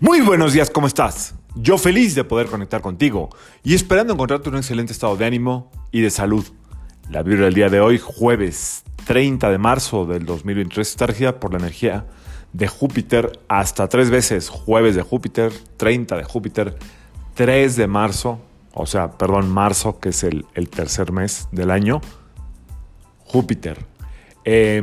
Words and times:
Muy 0.00 0.20
buenos 0.20 0.52
días, 0.52 0.70
¿cómo 0.70 0.86
estás? 0.86 1.34
Yo 1.56 1.76
feliz 1.76 2.14
de 2.14 2.22
poder 2.22 2.46
conectar 2.46 2.80
contigo 2.80 3.30
y 3.64 3.74
esperando 3.74 4.12
encontrarte 4.12 4.48
en 4.48 4.54
un 4.54 4.60
excelente 4.60 4.92
estado 4.92 5.16
de 5.16 5.26
ánimo 5.26 5.72
y 5.90 6.02
de 6.02 6.10
salud. 6.10 6.46
La 7.10 7.24
vibra 7.24 7.46
del 7.46 7.54
día 7.54 7.68
de 7.68 7.80
hoy, 7.80 7.98
jueves 7.98 8.84
30 9.06 9.50
de 9.50 9.58
marzo 9.58 10.06
del 10.06 10.24
2023, 10.24 10.88
está 10.88 11.06
regida 11.06 11.40
por 11.40 11.50
la 11.50 11.58
energía 11.58 12.06
de 12.52 12.68
Júpiter 12.68 13.40
hasta 13.48 13.88
tres 13.88 14.08
veces. 14.08 14.50
Jueves 14.50 14.94
de 14.94 15.02
Júpiter, 15.02 15.52
30 15.78 16.16
de 16.16 16.22
Júpiter, 16.22 16.78
3 17.34 17.74
de 17.74 17.88
marzo, 17.88 18.38
o 18.74 18.86
sea, 18.86 19.18
perdón, 19.18 19.50
marzo, 19.50 19.98
que 19.98 20.10
es 20.10 20.22
el, 20.22 20.46
el 20.54 20.68
tercer 20.68 21.10
mes 21.10 21.48
del 21.50 21.72
año. 21.72 22.00
Júpiter. 23.24 23.84
Eh, 24.44 24.80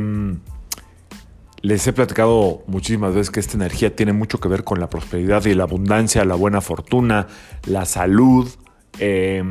les 1.65 1.87
he 1.87 1.93
platicado 1.93 2.61
muchísimas 2.67 3.15
veces 3.15 3.31
que 3.31 3.39
esta 3.39 3.55
energía 3.55 3.95
tiene 3.95 4.13
mucho 4.13 4.39
que 4.39 4.47
ver 4.47 4.63
con 4.63 4.79
la 4.79 4.87
prosperidad 4.87 5.45
y 5.45 5.55
la 5.55 5.63
abundancia, 5.63 6.23
la 6.23 6.35
buena 6.35 6.61
fortuna, 6.61 7.25
la 7.65 7.85
salud, 7.85 8.47
eh, 8.99 9.43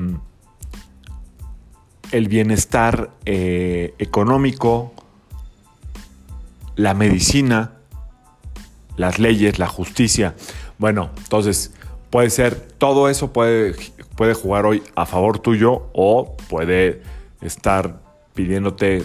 el 2.12 2.28
bienestar 2.28 3.10
eh, 3.24 3.95
económico, 3.98 4.92
la 6.77 6.95
medicina, 6.95 7.73
las 8.96 9.18
leyes, 9.18 9.59
la 9.59 9.66
justicia. 9.66 10.37
Bueno, 10.78 11.10
entonces 11.16 11.74
puede 12.10 12.30
ser, 12.30 12.54
todo 12.78 13.09
eso 13.09 13.32
puede, 13.32 13.74
puede 14.16 14.34
jugar 14.34 14.66
hoy 14.66 14.84
a 14.95 15.04
favor 15.04 15.40
tuyo 15.40 15.88
o 15.92 16.37
puede 16.48 17.02
estar 17.40 18.01
pidiéndote 18.34 19.02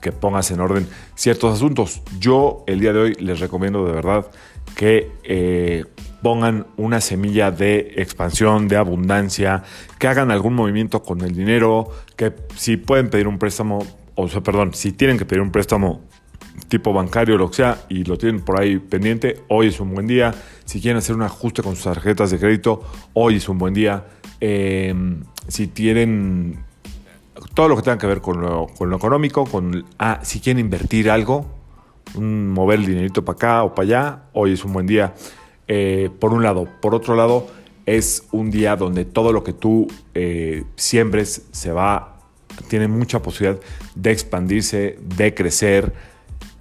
que 0.00 0.12
pongas 0.12 0.50
en 0.50 0.60
orden 0.60 0.86
ciertos 1.14 1.54
asuntos. 1.54 2.02
Yo 2.18 2.64
el 2.66 2.80
día 2.80 2.92
de 2.92 2.98
hoy 2.98 3.14
les 3.14 3.40
recomiendo 3.40 3.84
de 3.84 3.92
verdad 3.92 4.26
que 4.74 5.10
eh, 5.24 5.84
pongan 6.22 6.66
una 6.76 7.00
semilla 7.00 7.50
de 7.50 7.94
expansión, 7.96 8.68
de 8.68 8.76
abundancia, 8.76 9.62
que 9.98 10.08
hagan 10.08 10.30
algún 10.30 10.54
movimiento 10.54 11.02
con 11.02 11.22
el 11.22 11.34
dinero, 11.34 11.90
que 12.16 12.32
si 12.56 12.76
pueden 12.76 13.10
pedir 13.10 13.26
un 13.26 13.38
préstamo, 13.38 13.84
o 14.14 14.28
sea, 14.28 14.42
perdón, 14.42 14.74
si 14.74 14.92
tienen 14.92 15.18
que 15.18 15.24
pedir 15.24 15.42
un 15.42 15.50
préstamo 15.50 16.02
tipo 16.68 16.92
bancario, 16.92 17.36
lo 17.36 17.50
que 17.50 17.56
sea, 17.56 17.78
y 17.88 18.04
lo 18.04 18.18
tienen 18.18 18.42
por 18.42 18.60
ahí 18.60 18.78
pendiente, 18.78 19.40
hoy 19.48 19.68
es 19.68 19.80
un 19.80 19.94
buen 19.94 20.06
día. 20.06 20.34
Si 20.64 20.80
quieren 20.80 20.98
hacer 20.98 21.16
un 21.16 21.22
ajuste 21.22 21.62
con 21.62 21.74
sus 21.74 21.84
tarjetas 21.84 22.30
de 22.30 22.38
crédito, 22.38 22.82
hoy 23.14 23.36
es 23.36 23.48
un 23.48 23.58
buen 23.58 23.74
día. 23.74 24.04
Eh, 24.40 24.94
si 25.48 25.66
tienen 25.66 26.64
todo 27.54 27.68
lo 27.68 27.76
que 27.76 27.82
tenga 27.82 27.98
que 27.98 28.06
ver 28.06 28.20
con 28.20 28.40
lo, 28.40 28.66
con 28.66 28.90
lo 28.90 28.96
económico, 28.96 29.44
con, 29.44 29.84
ah, 29.98 30.20
si 30.22 30.40
quieren 30.40 30.60
invertir 30.60 31.10
algo, 31.10 31.46
mover 32.14 32.80
el 32.80 32.86
dinerito 32.86 33.24
para 33.24 33.36
acá 33.36 33.64
o 33.64 33.74
para 33.74 33.86
allá, 33.86 34.22
hoy 34.32 34.52
es 34.52 34.64
un 34.64 34.72
buen 34.72 34.86
día, 34.86 35.14
eh, 35.68 36.10
por 36.18 36.32
un 36.32 36.42
lado. 36.42 36.68
Por 36.80 36.94
otro 36.94 37.14
lado, 37.14 37.46
es 37.86 38.26
un 38.32 38.50
día 38.50 38.76
donde 38.76 39.04
todo 39.04 39.32
lo 39.32 39.44
que 39.44 39.52
tú 39.52 39.88
eh, 40.14 40.64
siembres 40.76 41.46
se 41.52 41.72
va, 41.72 42.18
tiene 42.68 42.88
mucha 42.88 43.22
posibilidad 43.22 43.60
de 43.94 44.10
expandirse, 44.10 44.98
de 45.16 45.34
crecer. 45.34 45.92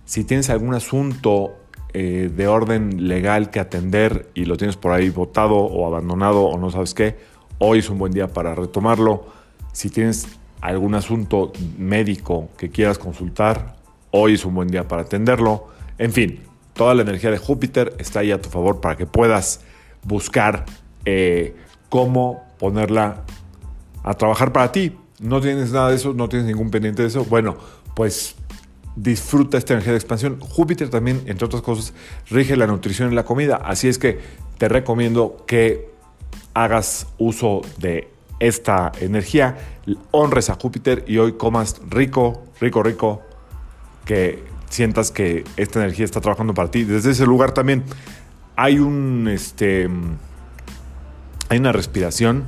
Si 0.06 0.24
tienes 0.24 0.50
algún 0.50 0.74
asunto 0.74 1.56
eh, 1.94 2.30
de 2.36 2.48
orden 2.48 3.08
legal 3.08 3.50
que 3.50 3.60
atender 3.60 4.30
y 4.34 4.46
lo 4.46 4.58
tienes 4.58 4.78
por 4.78 4.92
ahí 4.92 5.10
votado 5.10 5.56
o 5.56 5.88
abandonado 5.88 6.44
o 6.44 6.58
no 6.58 6.70
sabes 6.72 6.94
qué, 6.94 7.18
hoy 7.58 7.80
es 7.80 7.90
un 7.90 7.98
buen 7.98 8.12
día 8.12 8.28
para 8.28 8.56
retomarlo. 8.56 9.26
Si 9.72 9.90
tienes 9.90 10.28
algún 10.62 10.96
asunto 10.96 11.52
médico 11.78 12.50
que 12.58 12.70
quieras 12.70 12.98
consultar, 12.98 13.76
hoy 14.12 14.34
es 14.34 14.46
un 14.46 14.56
buen 14.56 14.68
día 14.68 14.88
para 14.88 15.04
atenderlo. 15.04 15.68
En 15.98 16.12
fin, 16.12 16.42
toda 16.74 16.94
la 16.94 17.02
energía 17.02 17.32
de 17.32 17.38
Júpiter 17.38 17.96
está 18.00 18.22
ahí 18.22 18.32
a 18.32 18.42
tu 18.42 18.50
favor 18.50 18.82
para 18.82 18.96
que 18.98 19.06
puedas 19.06 19.62
buscar 20.04 20.66
eh, 21.06 21.56
cómo 21.90 22.44
ponerla 22.58 23.24
a 24.04 24.14
trabajar 24.14 24.52
para 24.54 24.72
ti. 24.72 24.96
No 25.20 25.42
tienes 25.42 25.72
nada 25.72 25.90
de 25.90 25.96
eso, 25.96 26.14
no 26.14 26.30
tienes 26.30 26.48
ningún 26.48 26.72
pendiente 26.72 27.02
de 27.02 27.10
eso. 27.10 27.26
Bueno, 27.26 27.58
pues 27.96 28.36
disfruta 28.96 29.58
esta 29.58 29.74
energía 29.74 29.94
de 29.94 29.98
expansión. 29.98 30.40
Júpiter 30.40 30.90
también, 30.90 31.22
entre 31.26 31.46
otras 31.46 31.62
cosas, 31.62 31.94
rige 32.30 32.56
la 32.56 32.68
nutrición 32.68 33.12
y 33.12 33.16
la 33.16 33.24
comida. 33.24 33.58
Así 33.58 33.88
es 33.88 33.98
que 33.98 34.20
te 34.58 34.70
recomiendo 34.70 35.44
que 35.48 35.90
hagas 36.54 37.08
uso 37.18 37.62
de 37.78 38.10
esta 38.40 38.92
energía, 39.00 39.58
honres 40.12 40.50
a 40.50 40.56
Júpiter 40.56 41.04
y 41.08 41.18
hoy 41.18 41.34
comas 41.34 41.82
rico, 41.90 42.44
rico, 42.60 42.84
rico, 42.84 43.22
que 44.06 44.44
sientas 44.70 45.12
que 45.12 45.44
esta 45.58 45.80
energía 45.80 46.06
está 46.06 46.22
trabajando 46.22 46.54
para 46.54 46.72
ti. 46.72 46.84
Desde 46.84 47.12
ese 47.12 47.26
lugar 47.26 47.52
también 47.52 47.84
hay 48.56 48.80
un, 48.80 49.28
este, 49.28 49.90
hay 51.50 51.58
una 51.58 51.72
respiración 51.72 52.46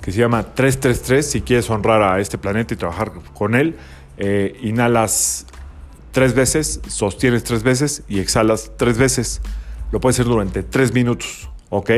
que 0.00 0.12
se 0.12 0.18
llama 0.18 0.54
333. 0.54 1.30
Si 1.30 1.40
quieres 1.42 1.70
honrar 1.70 2.02
a 2.02 2.20
este 2.20 2.38
planeta 2.38 2.74
y 2.74 2.76
trabajar 2.76 3.12
con 3.34 3.54
él, 3.54 3.76
eh, 4.18 4.58
inhalas 4.62 5.46
tres 6.12 6.34
veces, 6.34 6.80
sostienes 6.86 7.44
tres 7.44 7.62
veces 7.62 8.02
y 8.08 8.20
exhalas 8.20 8.72
tres 8.76 8.98
veces. 8.98 9.40
Lo 9.90 10.00
puedes 10.00 10.16
hacer 10.16 10.26
durante 10.26 10.62
tres 10.62 10.92
minutos, 10.92 11.48
¿ok? 11.70 11.90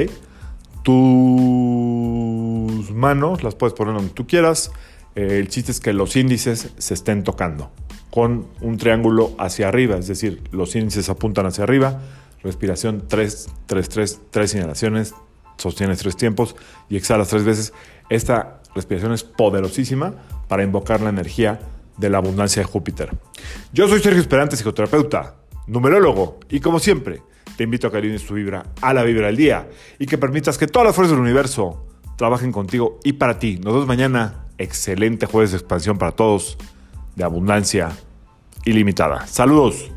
Tus 2.84 2.94
manos 2.94 3.42
las 3.42 3.54
puedes 3.54 3.72
poner 3.72 3.94
donde 3.94 4.12
tú 4.12 4.26
quieras. 4.26 4.70
Eh, 5.14 5.38
el 5.38 5.48
chiste 5.48 5.72
es 5.72 5.80
que 5.80 5.94
los 5.94 6.16
índices 6.16 6.70
se 6.76 6.92
estén 6.92 7.24
tocando 7.24 7.70
con 8.10 8.46
un 8.60 8.76
triángulo 8.76 9.32
hacia 9.38 9.68
arriba, 9.68 9.96
es 9.96 10.06
decir, 10.06 10.42
los 10.52 10.76
índices 10.76 11.08
apuntan 11.08 11.46
hacia 11.46 11.64
arriba. 11.64 12.02
Respiración 12.42 13.04
3, 13.08 13.48
3, 13.64 13.88
3, 13.88 14.20
3 14.30 14.54
inhalaciones, 14.56 15.14
sostienes 15.56 16.00
tres 16.00 16.14
tiempos 16.14 16.56
y 16.90 16.96
exhalas 16.96 17.28
tres 17.28 17.44
veces. 17.44 17.72
Esta 18.10 18.60
respiración 18.74 19.12
es 19.12 19.24
poderosísima 19.24 20.12
para 20.46 20.62
invocar 20.62 21.00
la 21.00 21.08
energía 21.08 21.60
de 21.96 22.10
la 22.10 22.18
abundancia 22.18 22.60
de 22.60 22.68
Júpiter. 22.68 23.16
Yo 23.72 23.88
soy 23.88 24.00
Sergio 24.00 24.20
Esperante, 24.20 24.56
psicoterapeuta, 24.56 25.36
numerólogo 25.68 26.38
y 26.50 26.60
como 26.60 26.80
siempre, 26.80 27.22
te 27.56 27.64
invito 27.64 27.86
a 27.86 27.90
que 27.90 27.96
alines 27.96 28.26
tu 28.26 28.34
vibra 28.34 28.62
a 28.82 28.92
la 28.92 29.04
vibra 29.04 29.28
del 29.28 29.36
día 29.36 29.70
y 29.98 30.04
que 30.04 30.18
permitas 30.18 30.58
que 30.58 30.66
todas 30.66 30.84
las 30.84 30.94
fuerzas 30.94 31.12
del 31.12 31.22
universo 31.22 31.86
trabajen 32.16 32.52
contigo 32.52 32.98
y 33.04 33.14
para 33.14 33.38
ti. 33.38 33.56
Nos 33.56 33.74
vemos 33.74 33.86
mañana. 33.86 34.40
Excelente 34.56 35.26
jueves 35.26 35.50
de 35.50 35.56
expansión 35.56 35.98
para 35.98 36.12
todos, 36.12 36.56
de 37.16 37.24
abundancia 37.24 37.90
ilimitada. 38.64 39.26
Saludos. 39.26 39.93